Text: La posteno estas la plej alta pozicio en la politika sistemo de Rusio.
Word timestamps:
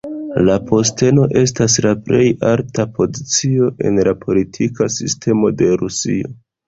La 0.45 0.53
posteno 0.69 1.25
estas 1.41 1.75
la 1.85 1.91
plej 2.07 2.23
alta 2.53 2.85
pozicio 2.95 3.69
en 3.91 4.01
la 4.09 4.15
politika 4.25 4.89
sistemo 4.97 5.53
de 5.61 5.69
Rusio. 5.85 6.35